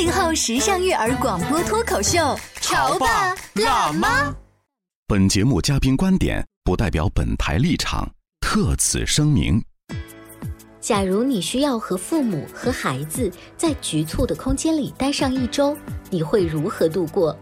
[0.00, 4.34] 八零后时尚育儿广播脱口秀，潮爸辣妈。
[5.06, 9.62] 本节目嘉宾观点不代表本台立场，特此声明。
[10.80, 15.76] 假如你需要和父母和孩子在局促的空间里待上一周，
[16.08, 17.38] 你会如何度过？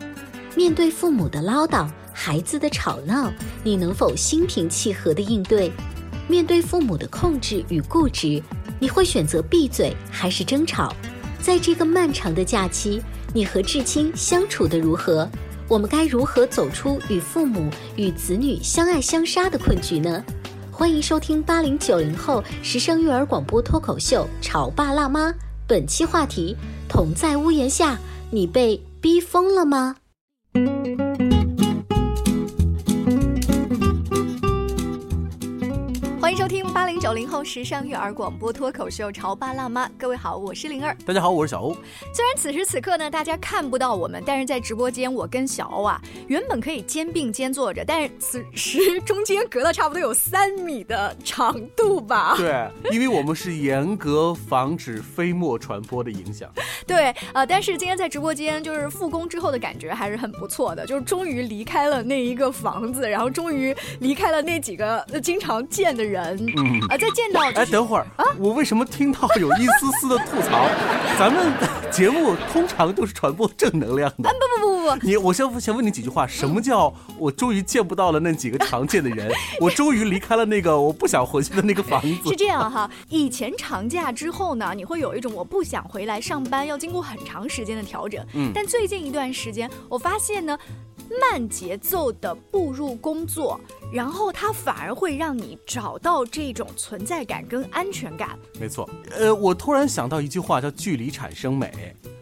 [0.57, 5.71] 面对父母的唠叨，孩子的吵闹，你能否心平气和的应对？
[6.27, 8.43] 面对父母的控制与固执，
[8.81, 10.93] 你会选择闭嘴还是争吵？
[11.41, 13.01] 在这个漫长的假期，
[13.33, 15.29] 你和至亲相处的如何？
[15.69, 20.25] 我们该如何走出与父母与子女相爱相杀的困局呢？
[20.71, 25.31] 欢迎收听八零九零后时尚育儿广播脱口秀《潮爸辣妈》，
[25.67, 26.57] 本期话题：
[26.89, 27.99] 同在屋檐下，
[28.31, 29.97] 你被逼疯了吗？
[37.09, 40.95] 九零后时尚育儿广播脱口秀《潮爸辣妈》，各位好，我是灵儿。
[41.07, 41.73] 大家好，我是小欧。
[42.13, 52.35] 虽然此时此刻呢，大家看不到我们，但是在直播间，我跟小欧啊，原本可以肩并肩坐着，但是此时 中间隔了差不多有三米的长度吧？
[52.37, 56.51] 对，因为我们是严格防止飞沫传播的影响。
[56.87, 66.37] 对，呃，但是今天在直播间，就是复工之后的感觉还是很不错的，就是终于离开了那一个房子，然后终于离开了那几个经常见的人。
[66.55, 70.69] 嗯啊，再见到哎，等会儿啊，我为什么听到有一丝丝的吐槽？
[71.19, 71.53] 咱们
[71.91, 74.29] 节目通常都是传播正能量的。
[74.29, 76.27] 啊，不不不不不，你，我先先问你几句话。
[76.27, 79.33] 什么叫我终于见不到了那几个常见的人？
[79.61, 82.29] 我终于离开了那个我不想回去的那个房子。
[82.31, 88.25] 是这样哈，以前长假之后呢，你会有一种我不想回来上班，要经过很长时间的调整。
[88.35, 90.57] 嗯，但最近一段时间，我发现呢。
[91.33, 93.59] 慢节奏的步入工作，
[93.91, 98.39] 然后它反而会让你找到这种存在感跟安全感。
[98.61, 98.87] 没错，
[99.19, 101.73] 呃，我突然想到一句话，叫“距离产生美”，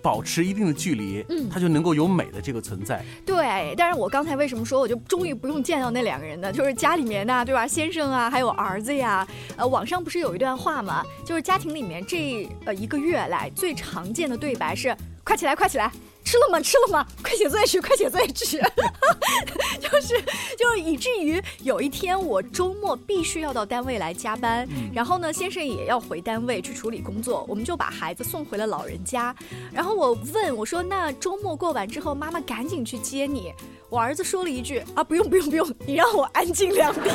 [0.03, 3.05] 保持一定的距离，嗯，它就能够有美的这个存在。
[3.25, 6.53] 对，但是我刚才为什么说我就终于不用见到那两个人呢？
[6.53, 7.67] 就是家里面呢，对吧？
[7.67, 9.27] 先生啊，还有儿子呀。
[9.57, 11.05] 呃，网上不是有一段话吗？
[11.25, 15.91] 就是家庭里面这呃一个月来最常见的对白是：“快起来，快起来。”
[16.27, 16.61] 吃了吗？
[16.61, 17.07] 吃了吗？
[17.23, 17.81] 快写作业去！
[17.81, 18.59] 快写作业去！
[19.79, 20.21] 就是，
[20.59, 29.33] 就是以至于有一天我周末必须要到单位来加班，然后呢，先生也要回单位去处理工作，我们就把孩子送回了老人家。
[29.73, 33.53] 然后我问我说：“那周末过完之后，妈妈赶紧去接你。”
[33.89, 37.07] 我儿子说了一句：“啊，不用不用不用，你让我安静两天。”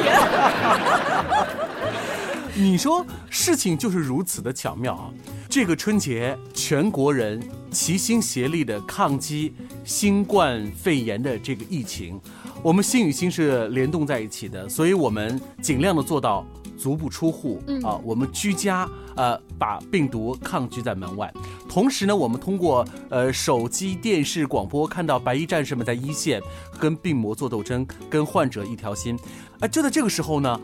[2.56, 5.12] 你说事情就是如此的巧妙啊！
[5.50, 9.54] 这个春节，全国人齐心协力的抗击
[9.86, 12.20] 新冠肺炎的这个疫情，
[12.62, 16.46] 我们心与心是联动在一起的，所以我们尽量的做到
[16.78, 21.32] 足不出户啊，我们居家，呃，把病毒抗拒在门外。
[21.70, 26.42] 同时呢，我们通过呃手机、电视、广播看到白衣战士们在一线
[26.78, 29.18] 跟病魔做斗争，跟患者一条心。
[29.62, 30.60] 啊，就在这个时候呢。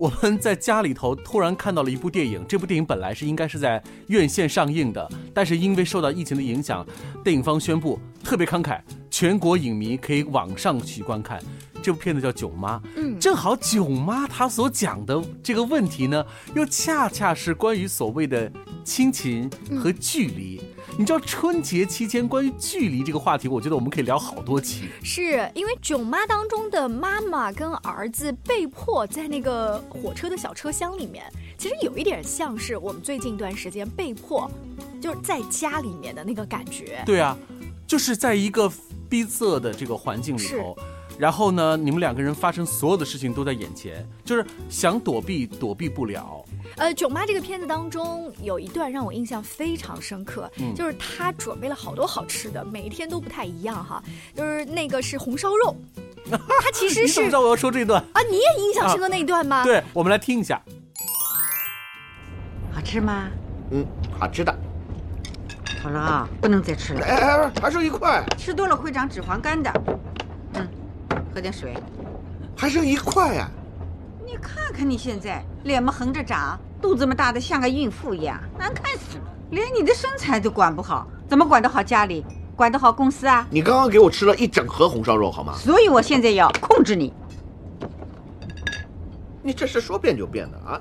[0.00, 6.86] 我们在家里头突然看到了一部电影，这部电影本来是应该是在院线上映的，但是因为受到疫情的影响，
[7.22, 11.38] 电影方宣布特别慷慨，全国影迷可以网上去观看。
[11.82, 18.50] 这部片子叫《囧妈》，嗯，正好囧妈她所讲的这个问题呢，又恰恰是关于所谓的
[18.82, 20.62] 亲情和距离。
[21.00, 24.90] 你知道春节期间关于距离这个话题，我觉得我们可以聊好多期。
[25.02, 31.24] 是因为《囧妈》当中的妈妈跟儿子被迫在那个火车的小车厢里面，
[31.56, 34.46] 其实有一点像是我们最近一段时间被迫
[35.00, 37.02] 就是在家里面的那个感觉。
[37.06, 37.34] 对啊，
[37.86, 38.70] 就是在一个
[39.08, 40.76] 逼仄的这个环境里头。
[41.18, 46.44] 然后呢，你们两个人发生所有的事情都在眼前，就是想躲避躲避不了。
[46.76, 54.02] 呃，囧妈这个片子当中有一段让我印象非常深刻，就是她准备了好多好吃的，每一天都不太一样哈。
[54.34, 55.76] 就是那个是红烧肉，
[56.30, 58.02] 他其实是你怎么知道我要说这段？
[58.12, 59.62] 啊，你也印象深刻那一段吗？
[59.66, 60.60] 对，我们来听一下。
[62.72, 63.28] 好吃吗？
[63.70, 63.84] 嗯，
[64.18, 64.54] 好吃的。
[65.82, 69.72] 好了啊，不能再吃了，哎哎，哎还剩一块，吃多了会长脂肪肝的。
[70.54, 70.68] 嗯，
[71.34, 71.74] 喝点水。
[72.56, 73.50] 还剩一块呀、
[74.30, 79.24] 你看看你现在脸嘛横着长，肚子嘛大的像个孕妇一样，难看死了。
[79.50, 82.24] 连你的身材都管不好，怎么管得好家里，
[82.54, 83.44] 管得好公司啊？
[83.50, 85.56] 你刚刚给我吃了一整盒红烧肉，好吗？
[85.58, 87.12] 所以我现在要控制你。
[89.42, 90.80] 你这是说变就变的啊！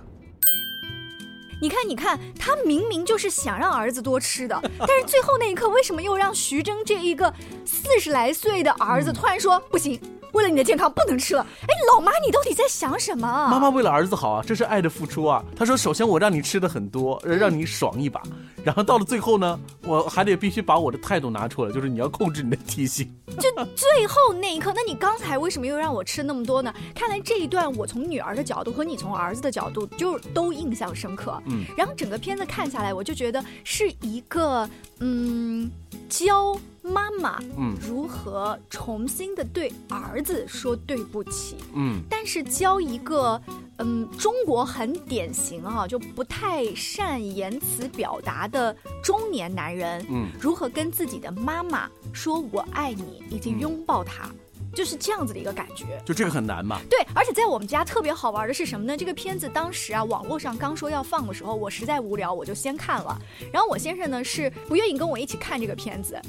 [1.59, 7.33] 你看，你看，他明明就是想让儿子多吃的， 但是最后那一刻，为什么又让徐峥这一个
[7.65, 9.99] 四十来岁的儿子突然说不行？
[10.33, 11.45] 为了你的健康不能吃了。
[11.61, 13.27] 哎，老妈，你到底在想什么？
[13.49, 15.43] 妈妈为了儿子好啊，这是爱的付出啊。
[15.55, 18.21] 他说：“首先我让你吃的很多，呃让你爽一把，
[18.63, 23.09] 然后到了最后呢，我还得必须把我的态度拿出来，就是你要控制你的体型。
[23.39, 26.73] 就最后那一刻，那你刚才为什么又让我吃那么多呢？
[26.93, 31.41] 看来这一段我从女儿的角度和你从儿子的角度就都印象深刻。
[31.45, 35.69] 嗯，然后整个片子看下来，我就觉得是一个嗯
[36.09, 37.75] 教妈妈嗯。
[37.81, 41.55] 如何重新的对儿子说对不起。
[41.73, 42.01] 嗯。
[42.09, 43.41] 但是教一个，
[43.77, 50.29] 嗯，中国很典型啊，就不太善言辞表达的中年男人，嗯。
[50.39, 54.29] 如何跟自己的妈妈说“我爱你”，以及拥抱她，
[54.73, 55.85] 就是这样子的一个感觉。
[56.05, 56.79] 就这个很难嘛。
[56.89, 58.97] 对，而且在我们家特别好玩的是什么呢？
[58.97, 63.19] 这个片子当时啊，网络上刚说要放的时候，我实在无聊，我就先看了。
[63.51, 66.19] 然后我先生呢是不愿意跟我一起看这个片子，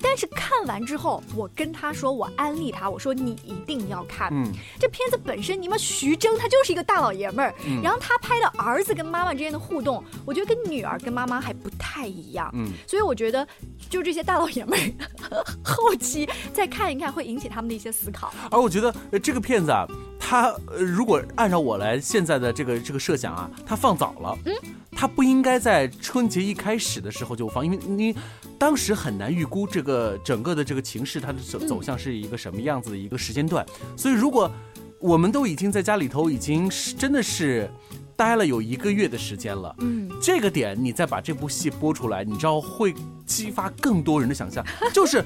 [0.00, 4.28] 但是看完之后，我跟他说，我安利他，我说你一定要看。
[4.32, 12.50] 嗯这片子本身，你们徐峥他就是一个大老爷们儿，嗯然后他拍的儿子跟妈妈之间的互动，我觉得跟女儿跟妈妈还不太一样。
[12.54, 13.46] 嗯，所以我觉得，
[13.88, 18.32] 就这些大老爷们儿， 后期再看一看，会引起他们的一些思考。
[18.50, 19.86] 而我觉得呃这个片子啊，
[20.18, 24.54] 它呃如果按照我来现在的这个这个设想啊，它放早了，嗯，
[24.92, 28.14] 它不应该在春节一开始的时候就放，因为你
[28.58, 33.64] 当时很难预估这个整个的这个情势它的走走向是一个什么样子的一个时间段，
[33.96, 34.50] 所以如果
[34.98, 37.68] 我们都已经在家里头已经是真的是
[38.16, 42.94] 待了有一个月的时间了，嗯，这个点你再把这部戏播出来，你知道会
[43.26, 45.24] 激发更多人的想象， 就是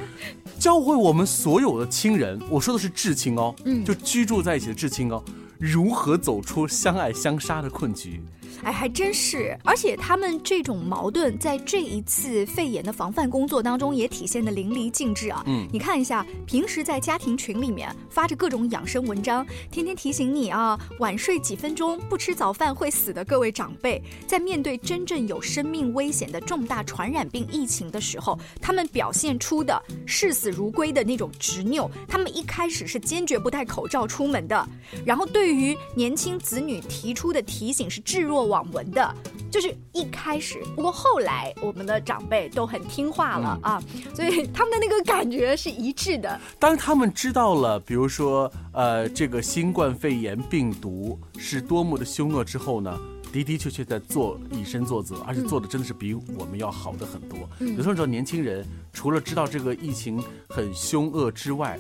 [0.59, 3.85] 教会我们所有的亲人，我说的是至亲哦，嗯。
[3.85, 5.23] 就居住在一起的至亲哦，
[5.59, 8.23] 如何走出相爱相杀的困局。
[8.63, 15.43] 哎，还真是，而且他们这种矛盾在这一次肺炎的防范工作当中也体现的淋漓尽致啊。
[15.47, 31.91] 嗯你看一下，平时在家庭群里面发着各种养生文章，天天提醒你啊，晚睡几分钟，不吃早饭会死的各位长辈，在面对真正有生命危险的重大传染病疫情的时候，他们表现出的视死如归的那种执拗。
[32.09, 34.69] 他们一开始是坚决不戴口罩出门的，
[35.05, 39.15] 然后对于年轻子女提出的提醒是置若罔闻的，
[39.51, 40.59] 就是一开始。
[40.75, 43.83] 不过后来我们的长辈都很听话了、啊，
[44.15, 46.41] 所以他们的那个感觉是一致的。
[46.59, 52.99] 当他们知道了，比如说，呃，这个新冠肺炎病毒是多么的凶恶之后呢，
[53.33, 57.39] 的的确确在做以身作则，而且做的真的是比我们要好的很多。
[57.61, 61.79] 嗯有时候你知道年轻人除了知道这个疫情很凶恶之外，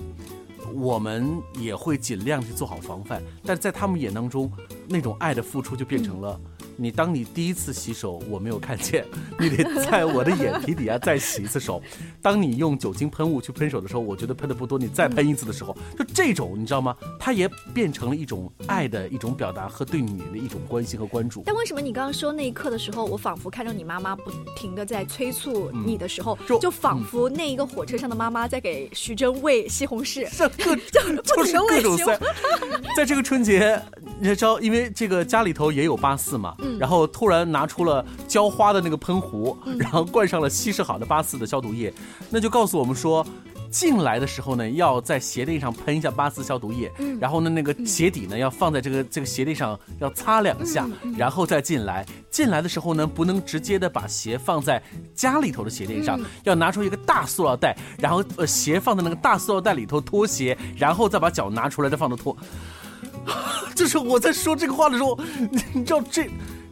[0.75, 4.50] 我们也会尽量去做好防范，但在他们眼当中，
[4.88, 6.41] 那种爱的付出就变成了。
[6.81, 9.05] 你当你第一次洗手，我没有看见，
[9.39, 11.82] 你得在我的眼皮底下再洗一次手。
[12.23, 16.97] 当你用酒精喷雾去喷手的时候，我觉得喷的不多，你再喷一次的时候，就这种你知道吗？
[17.19, 21.43] 它也变成了一种爱的一种表达和对你的一种关心和关注。
[21.44, 30.29] 但为什么你刚刚说那一刻的时候，我仿佛看到你妈妈不停的在催促你的时候，就就仿佛那一个火车上的妈妈在给徐峥喂西红柿。
[30.37, 30.49] 这
[31.35, 32.20] 各种各种塞，
[32.97, 33.81] 在这个春节，
[34.20, 41.93] 你知道，因为这个家里头也有八四嘛，嗯然后突然拿出了浇花的那个喷壶，然后灌上了稀释好的八四的消毒液，
[42.31, 43.25] 那就告诉我们说。
[43.70, 52.03] 进来的时候呢，要在鞋垫上喷一下八四消毒液，嗯然后呢，那个鞋底呢要放在这个这个鞋垫上要擦两下，嗯然后再进来。
[52.31, 54.82] 进来的时候呢，不能直接的把鞋放在
[55.15, 62.34] 家里头的鞋垫上，嗯要拿出一个大塑料袋，然后呃鞋放在那个大塑料袋里头脱鞋，然后再把脚拿出来再放到脱。
[63.75, 65.19] 就是我在说这个话的时候，
[65.51, 66.29] 你你知道这。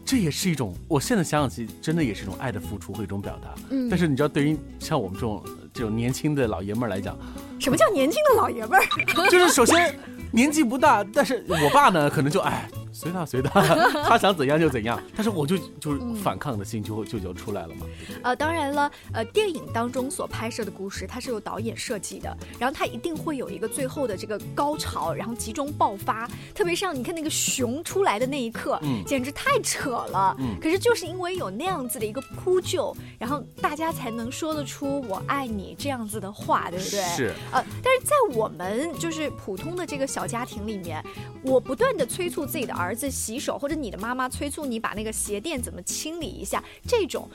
[0.09, 3.53] 这也是一种，我现在想想其实，真的也是一种爱的付出和一种表达。
[3.71, 5.43] 嗯但是你知道，对于像我们这种
[5.75, 7.19] 这种年轻的老爷们儿来讲，
[7.59, 8.87] 什么叫年轻的老爷们儿？
[9.29, 9.99] 就是首先
[10.31, 13.61] 年纪不大，但是我爸呢，可能就哎随他随他，
[14.09, 14.99] 他想怎样就怎样。
[15.15, 17.87] 但是我就就是反抗的心就就就出来了嘛。
[18.23, 26.27] 呃，当然了，呃，电影当中所拍摄的故事，它是由导演设计的，然后它一定会有一个最后的这个高潮，然后集中爆发。
[26.55, 30.35] 特别像你看那个熊出来的那一刻，嗯简直太扯了。
[30.39, 37.01] 嗯可是就是因为有那样子的一个铺就，然后大家才能说得出“我爱你”这样子的话，对不对？
[37.15, 41.05] 是，呃，但是在我们就是普通的这个小家庭里面，
[41.43, 47.29] 我不断的催促自己的儿子洗手，或者你的妈妈催促你把那个鞋垫怎么清理一下，这种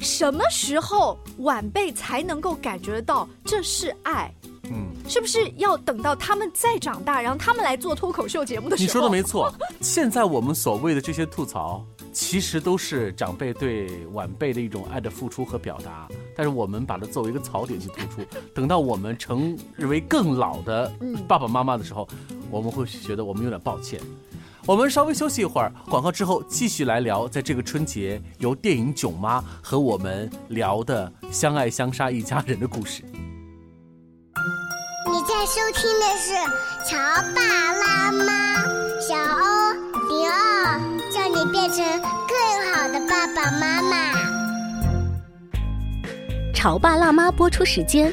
[0.00, 4.32] 什么时候晚辈才能够感觉到这是爱？
[4.70, 8.86] 嗯，是不是要等到他们再长大，然后他们来做脱口秀节目的时候？
[8.86, 9.50] 你说的没错。
[9.80, 18.28] 现在我们所谓的这些吐槽，其实都是长辈对晚辈的一种爱的付出和表达，但是我们把它作为一个槽点去突出。
[18.54, 22.06] 等到我们成为更老的嗯爸爸妈妈的时候，
[22.50, 23.98] 我们会觉得我们有点抱歉。
[24.68, 33.02] 我们稍微休息一会儿，广告之后继续来聊，在这个春节由电影《囧妈》和我们聊的相爱相杀一家人的故事。
[35.06, 36.34] 你在收听的是
[36.86, 36.98] 《潮
[37.34, 37.40] 爸
[37.72, 38.62] 辣妈》，
[39.00, 39.72] 小欧
[40.10, 40.78] 零二，
[41.10, 41.82] 叫你变成
[42.28, 42.36] 更
[42.70, 44.12] 好的爸爸妈妈。
[46.52, 48.12] 《潮爸辣妈》播出时间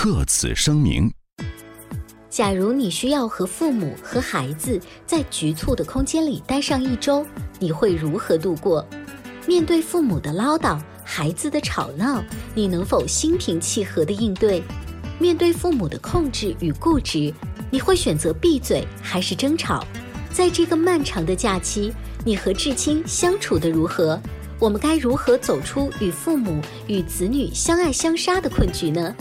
[0.00, 1.12] 特此声明。
[2.30, 7.26] 假如你需要和父母和孩子在局促的空间里待上一周，
[7.58, 8.86] 你会如何度过？
[9.44, 12.22] 面对父母的唠叨、孩子的吵闹，
[12.54, 14.62] 你能否心平气和地应对？
[15.18, 17.34] 面对父母的控制与固执，
[17.68, 19.84] 你会选择闭嘴还是争吵？
[20.30, 21.92] 在这个漫长的假期，
[22.24, 24.16] 你和至亲相处的如何？
[24.60, 29.12] 我们该如何走出与父母与子女相爱相杀的困局呢？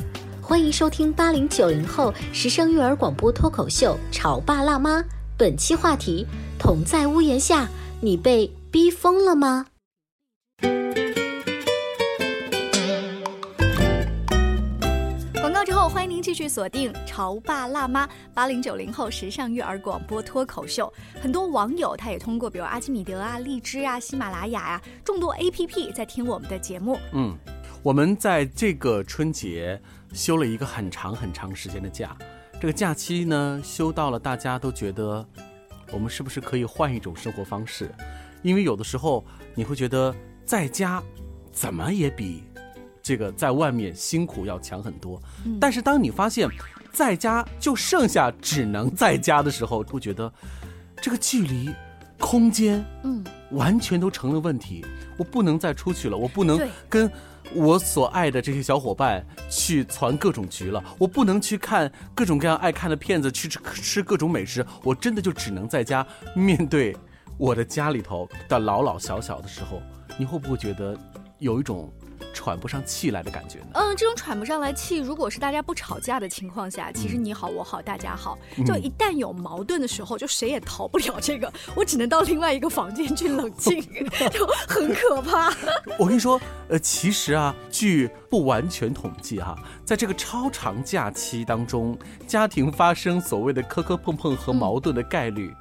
[0.48, 5.00] 欢迎收听八零九零后时尚育儿广播脱口秀《潮爸辣妈》，
[5.38, 6.26] 本期话题：
[6.58, 7.68] 同在屋檐下，
[8.00, 9.66] 你被逼疯了吗？
[15.34, 20.92] 广告之后，欢迎您继续锁定《潮爸辣妈》八零九零后时尚育儿广播脱口秀。
[21.22, 26.98] 很多网友他也通过比如阿基米德啊、荔枝啊、喜马拉雅呀、众多 APP 在听我们的节目。
[27.12, 27.36] 嗯，
[27.84, 29.82] 我们在这个春节
[30.14, 32.16] 休了一个很长很长时间的假，
[32.60, 35.26] 这个假期呢休到了，大家都觉得
[35.92, 37.94] 我们是不是可以换一种生活方式？
[38.42, 41.02] 因为有的时候你会觉得在家
[41.52, 42.44] 怎么也比
[43.02, 45.22] 这个在外面辛苦要强很多。
[45.46, 46.48] 嗯但是当你发现
[46.92, 50.32] 在家就剩下只能在家的时候，会觉得
[51.02, 51.70] 这个距离、
[52.20, 54.84] 空间，嗯，完全都成了问题。
[55.18, 56.60] 我不能再出去了，我不能
[56.90, 57.12] 跟
[57.54, 66.96] 我所爱的这些小伙伴去攒各种局了，我不能去看各种各样爱看的片子，去吃吃各种美食，我真的就只能在家面对
[67.38, 69.82] 我的家里头的老老小小的时候，
[70.18, 70.98] 你会不会觉得
[71.40, 71.92] 有一种
[72.38, 73.66] 喘不上气来的感觉呢？
[73.74, 78.38] 嗯，这种喘不上来气，如果是大家不吵架的情况下，其实你好我好大家好。
[78.58, 83.82] 嗯就一旦有矛盾的时候，就谁也逃不了这个， 我只能到另外一个房间去冷静，
[84.32, 85.52] 就很可怕。
[85.98, 86.40] 我跟你说，
[86.70, 95.56] 呃，其实啊，据不完全统计哈、在这个超长假期当中，家庭发生所谓的磕磕碰碰和矛盾的概率，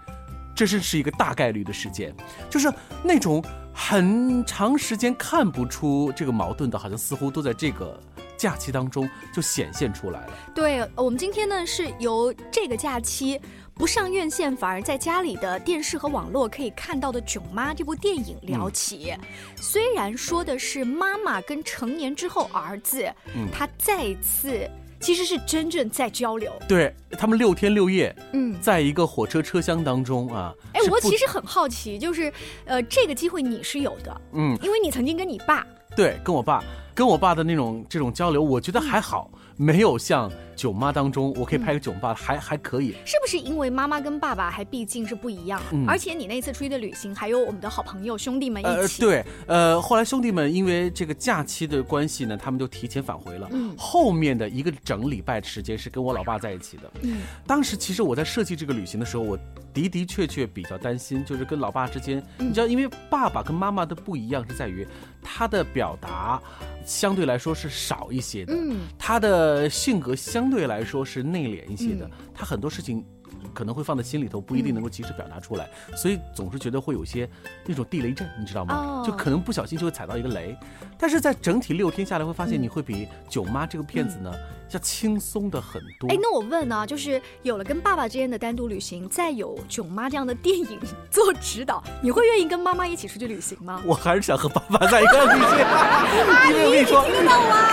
[0.55, 2.15] 这是是一个大概率的事件，
[2.51, 3.43] 就是那种
[3.79, 8.01] 很长时间看不出这个矛盾的，好像似乎都在这个
[8.35, 10.33] 假期当中就显现出来了。
[10.55, 13.39] 对，呃我们今天呢是由这个假期
[13.75, 19.15] 不上院线，反而在家里的电视和网络可以看到的《囧妈》这部电影聊起。
[19.57, 23.05] 虽然说的是妈妈跟成年之后儿子，
[23.35, 24.69] 嗯他再次
[25.01, 26.53] 其实是真正在交流。
[26.69, 32.33] 对他们六天六夜，嗯在一个火车车厢当中啊，哎我其实很好奇，就是，
[32.65, 36.63] 呃，这个机会你是有的，嗯，因为你曾经跟你爸，对，跟我爸
[36.95, 39.31] 跟我爸的那种这种交流，我觉得还好。
[39.59, 42.93] 没有像囧妈当中，我可以拍个囧爸，还还可以。
[43.05, 45.61] 是不是因为妈妈跟爸爸还毕竟是不一样？
[45.73, 49.03] 嗯而且你那次出去的旅行，还有我们的好朋友兄弟们呃一，起。
[49.03, 53.49] 对，呃，后来兄弟们因为这个假期的关系呢，他们就提前返回了。
[53.53, 56.91] 嗯后面的一个整礼拜的时间是跟我老爸在一起的。
[57.03, 59.39] 嗯当时其实我在设计这个旅行的时候，我
[59.75, 64.87] 的的确确比较担心，就是跟老爸之间，嗯你知道，因为爸爸跟妈妈的不一样是在于
[65.23, 66.41] 他的表达
[66.85, 73.05] 相对来说是少一些的，嗯他的性格相对来说是内敛一些的，嗯他很多事情。
[73.53, 77.29] 可能会放在心里头，不一定能够及时表达出来，所以总是觉得会有些
[77.65, 78.75] 那种地雷阵，你知道吗？
[78.75, 80.57] 哦就可能不小心就会踩到一个雷。
[80.99, 84.33] 但是在整体六天下来，会发现你会比《囧妈》这个片子呢
[84.71, 86.09] 要轻松的很多。
[86.09, 90.79] 哎，那我问呢、就是有了跟爸爸之间的单独旅行，再有囧妈这样的电影
[91.11, 93.81] 做指导，你会愿意跟妈妈一起出去旅行吗？
[93.85, 97.05] 我还是想和爸爸在一块旅行，因为我跟你说，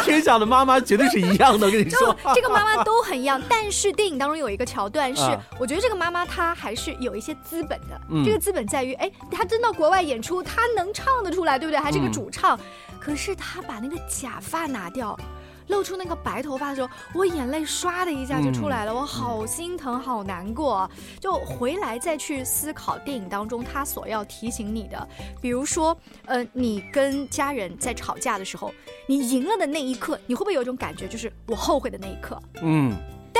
[0.03, 1.65] 天下的妈妈绝对是一样的。
[1.65, 7.99] 我跟你说， 这个妈妈都很一样，但是电影当中有一个桥段是，啊我觉得这个妈妈她还是有一些资本的。
[8.09, 11.79] 嗯这个资本在于，哎，她真到国外演出，她能唱得出来，对不对？
[11.79, 12.59] 还是个嗯主唱，
[13.03, 15.17] 可是他把那个假发拿掉。
[15.69, 20.89] 露出那个白头发的时候，我眼泪唰的一下就出来了，嗯我好心疼，好难过。
[21.21, 25.07] 就回来再去思考电影当中他所要提醒你的，
[25.41, 28.73] 比如说，呃，你跟家人在吵架的时候，
[29.07, 32.37] 你赢了的那一刻，你会不会有一种感觉，就是我后悔的那一刻？
[32.61, 32.93] 嗯，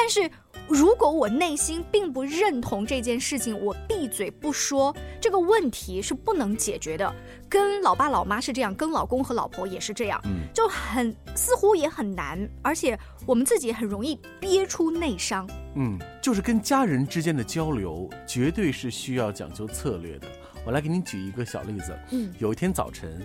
[0.04, 0.30] 但是
[0.68, 7.16] 如果我内心并不认同这件事情，我闭嘴不说，这个问题是不能解决的。
[7.48, 15.50] 跟老爸老妈是这样，跟老公和老婆也是这样，嗯就很似乎也很难，而且我们自己很容易憋出内伤。
[15.76, 20.28] 嗯，就是跟家人之间的交流，绝对是需要讲究策略的。
[20.66, 21.98] 我来给你举一个小例子。
[22.12, 23.22] 嗯有一天早晨，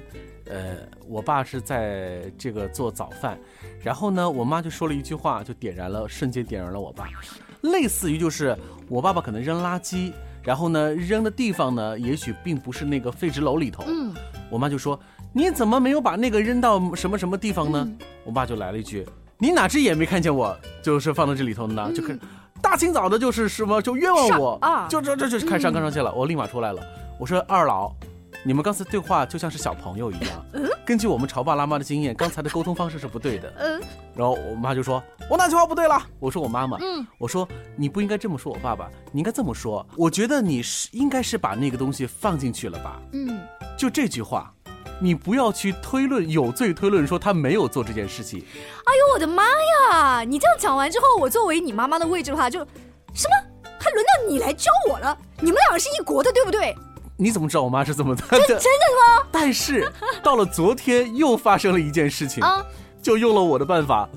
[0.46, 0.76] 呃，
[1.06, 3.38] 我爸是在这个做早饭，
[3.82, 7.08] 然后呢，我妈就说了一句话，就点燃了，瞬间点燃了我爸。
[7.62, 8.56] 类似于就是
[8.88, 13.84] 我爸爸可能扔垃圾，然后呢，扔的地方呢，也许并不是那个废纸篓里头。
[13.86, 14.14] 嗯，
[14.50, 14.98] 我妈就说
[15.34, 19.06] ：“你怎么没有把那个扔到什么什么地方呢？”嗯我爸就来了一句
[19.38, 22.18] ：“你哪只眼没看见我就是放到这里头呢？”就看
[22.60, 26.12] 大清早的，就是什么就冤枉我啊就这这就开上纲上线了。
[26.12, 26.82] 我立马出来了，
[27.18, 27.92] 我说：“二老，
[28.44, 30.44] 你们刚才对话就像是小朋友一样。
[30.86, 33.52] 根据我们潮爸辣妈的经验，刚才的沟通方式是不对的。
[33.58, 33.80] ”嗯
[34.14, 35.00] 然后我妈就说
[35.30, 39.86] ：“我哪句话不对了？”我说：“我妈妈。”嗯，我说：“你不应该这么说我爸爸，你应该这么说。
[39.96, 43.00] 我觉得你是应该是把那个东西放进去了吧？
[43.12, 43.40] 嗯，
[43.76, 44.52] 就这句话，
[45.00, 48.40] 你不要去推论有罪推论说他没有做这件事情。
[48.40, 49.44] 哎呦我的妈
[49.92, 50.24] 呀！
[50.24, 52.58] 你这样讲完之后，我作为你妈妈的位置的话，就
[53.14, 53.36] 什么
[53.78, 55.16] 还轮到你来教我了？
[55.40, 56.76] 你们两个是一国的，对不对？
[57.20, 58.22] 你怎么知道我妈是这么的？
[58.30, 59.26] 真的吗？
[59.32, 59.90] 但是
[60.22, 62.64] 到了昨天又发生了一件事情，啊，
[63.02, 64.08] 就用了我的办法，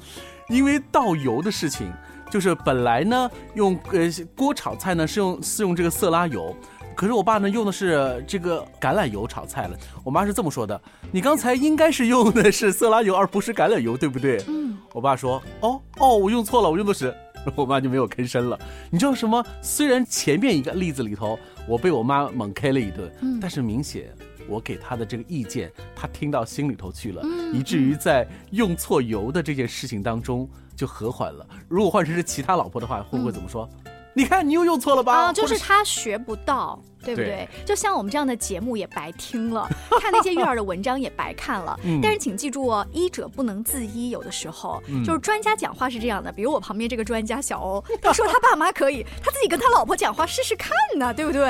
[0.50, 1.92] 因为倒油的事情，
[2.30, 4.02] 就是本来呢用呃
[4.36, 6.56] 锅炒菜呢是用是用这个色拉油，
[6.96, 9.76] 可是我爸呢用的是这个橄榄油炒菜了。
[10.04, 10.80] 我妈是这么说的
[11.12, 17.12] ：“你刚才应该是用的是色拉油，而不是橄榄油，对不对？”嗯，我爸说：“哦哦，我用错了，我用的是。
[17.56, 18.60] ”我妈就没有吭声了。
[18.92, 19.44] 你知道什么？
[19.64, 24.14] 虽然前面一个例子里头我被我妈猛 K 了一顿，嗯但是明显
[24.48, 31.46] 我给她的这个意见，她听到心里头去了，嗯以至于在用错油的这件事情当中就和缓了。
[31.70, 33.70] 如果换成是其他老婆的话，会不会怎么说？
[34.14, 35.28] 你看你又用错了吧？
[35.28, 37.32] 啊，就是他学不到，对不对？
[37.32, 39.68] 对就像我们这样的节目也白听了，
[40.02, 41.80] 看那些育儿的文章也白看了。
[41.84, 46.32] 嗯但是请记住哦，医者不能自医，有的时候、嗯就是专家讲话是这样的。
[46.32, 51.42] 比如我旁边这个专家小欧，他说他爸妈可以，他自己跟他老婆讲话试试看呢，对不对？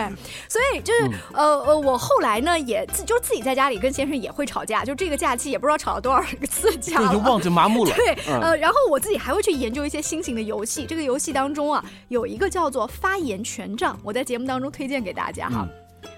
[0.49, 7.93] 所以就是、嗯呃呃，我后来呢也自就是自己在家里跟先生也会吵架，就这个假期也不知道吵了多少个次 架了，就已经忘记麻木了。
[7.95, 10.85] 对，嗯呃，然后我自己还会去研究一些新型的游戏。
[10.85, 15.67] 这个游戏当中啊，有一个叫做发言权杖，我在节目当中推荐给大家哈。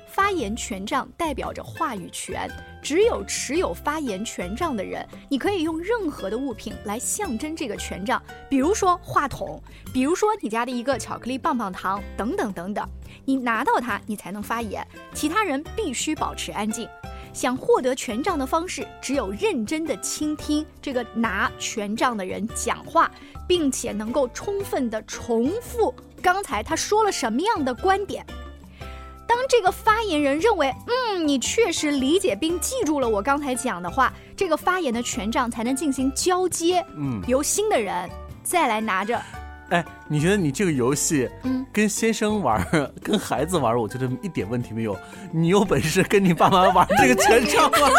[0.07, 2.47] 发言权杖代表着话语权，
[2.83, 9.59] 只有持有发言权杖的人，你可以用任何的物品来象征这个权杖，比如说话筒，
[9.91, 12.87] 比如说你家的一个巧克力棒棒糖，等等等等。
[13.25, 16.87] 你拿到它，你才能发言，其他人必须保持安静。
[17.33, 23.09] 想获得权杖的方式，只有认真的倾听这个拿权杖的人讲话，
[23.47, 28.23] 并且能够充分的重复刚才他说了什么样的观点。
[29.27, 38.09] 当这个发言人认为，嗯，你确实理解并记住了我刚才讲的话，这个发言的权杖才能进行交接，嗯，由新的人
[38.43, 39.19] 再来拿着。
[39.69, 39.83] 哎，
[40.13, 44.95] 你觉得你这个游戏，嗯，跟先生玩儿， 跟孩子玩儿，我觉得一点问题没有。
[45.31, 47.77] 你有本事跟你爸妈玩这个权杖吗？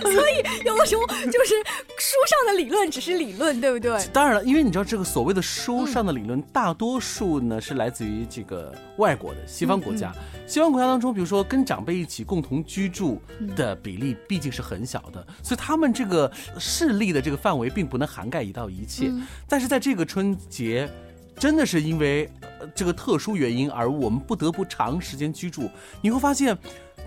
[0.00, 1.54] 所以有的时候就是
[1.98, 4.02] 书上的理论只是理论，对不对？
[4.10, 10.14] 当然了，因为你知道这个所谓的书上的理论，大多数呢是来自于这个外国的西方国家。
[10.46, 13.20] 西方国家当中，比如说跟长辈一起共同居住
[13.54, 19.10] 的比例毕竟是很小的，所以他们这个势力的这个范围并不能涵盖一到一切。
[19.46, 20.88] 但是在这个春节，
[21.36, 22.30] 真的是因为
[22.74, 25.68] 这个特殊原因而我们不得不长时间居住，
[26.00, 26.56] 你会发现，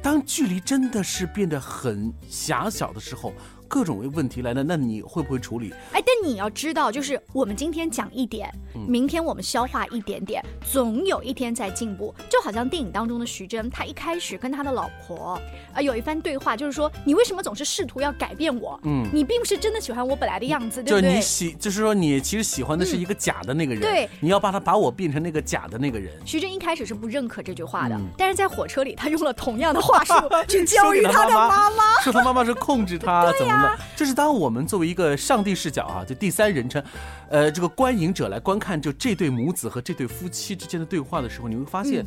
[0.02, 3.34] 当距离真的是变得很狭小的时候。
[3.68, 5.74] 各种问题来了，那你会不会处理？
[5.92, 8.48] 哎，但你要知道，就是我们今天讲一点，
[8.88, 12.14] 明天我们消化一点点，总有一天在进步。
[12.30, 15.40] 就好像电影当中的徐峥，他一开始跟他的老婆
[15.74, 18.80] 啊有一番对话，就是说你为什么总是试图要改变我？
[18.84, 21.10] 嗯，你并不是真的喜欢我本来的样子，对不对？
[21.10, 26.12] 就你喜，就是说你其实喜欢的是一个假的那个人，对，你要把他把我变成那个假的那个人。
[26.26, 30.14] 徐峥一开始是不认可这句话的，但是在火车里，他用了同样的话术
[30.48, 33.78] 去教育他的妈妈，说他妈妈是控制他，怎么的？
[33.96, 36.84] 就是当我们作为一个上帝视角啊，就第三人称，
[37.30, 42.06] 呃，这个观影者来观看就这对母子和这对夫妻之间的对话的时候，你会发现，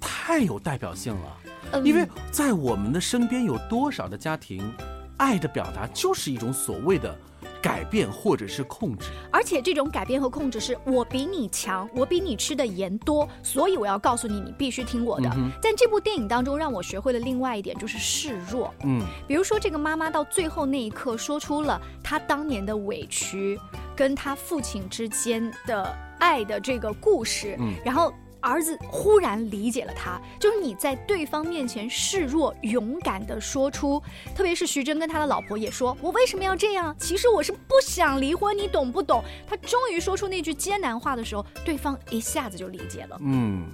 [0.00, 1.82] 太有代表性了。
[1.84, 4.72] 因为在我们的身边有多少的家庭，
[5.16, 7.18] 爱的表达就是一种所谓的。
[7.62, 15.28] 改变或者是控制，而且这种改变和控制是我比你强，我比你吃的盐多，所以我要告诉你，你必须听我的。
[15.62, 18.72] 在这部电影当中，让我学会了另外一点，就是示弱。
[18.84, 23.58] 嗯，比如说这个妈妈到最后那一刻说出了她当年的委屈，
[23.96, 28.12] 跟她父亲之间的爱的这个故事，嗯，然后。
[28.48, 34.02] 儿子忽然理解了他，就是你在对方面前示弱，勇敢的说出，
[34.34, 36.96] 特别是徐峥跟他的老婆也说：“我为什么要这样？
[36.98, 43.18] 其实我是不想离婚，你懂不懂？”他终于说出那句艰难话的时候，对方一下子就理解了。
[43.20, 43.66] 嗯，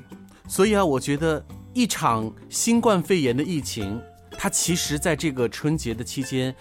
[0.49, 4.01] 所以啊，我觉得一场新冠肺炎的疫情，
[4.33, 6.55] 它其实在这个春节的期间，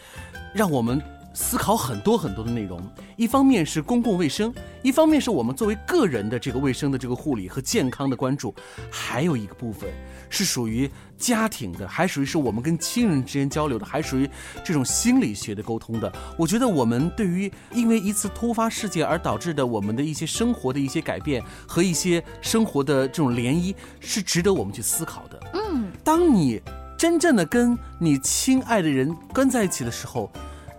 [0.53, 1.01] 让我们。
[1.33, 2.79] 思考很多很多的内容，
[3.15, 8.53] 一方面是公共卫生，一方面是我们作为个人的这个卫生的这个护理和健康的关注，
[8.91, 9.89] 还有一个部分
[10.29, 14.29] 是属于家庭的，还属于是我们跟亲人之间交流的，还属于
[14.63, 16.11] 这种心理学的沟通的。
[16.37, 25.39] 我觉得我们对于因为一次突发事件而导致的我们的一些生活的一些改变和一些生活的这种涟漪，是值得我们去思考的。
[25.53, 26.61] 嗯，当你
[26.95, 30.31] 真正的跟你亲爱的人跟在一起的时候。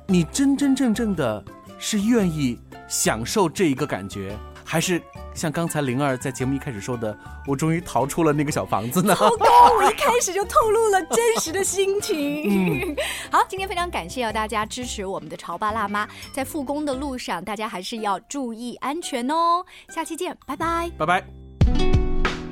[0.07, 1.43] 你真真正正的
[1.79, 5.01] 是愿意享受这一个感觉，还是
[5.33, 9.15] 像刚才灵儿在节目一开始说的，我终于逃出了那个小房子呢？
[9.15, 12.95] 糟糕，我一开始就透露了真实的心情。
[13.31, 19.65] 好，今天非常感谢要大家支持我们的潮爸辣妈，在复工的路上，大家还是要注意安全哦。
[19.89, 21.25] 下期见，拜拜，拜拜。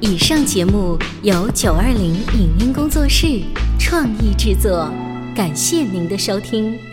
[0.00, 3.42] 以上节目由九二零影音工作室
[3.78, 4.90] 创意制作。
[5.36, 6.91] 感谢您的收听。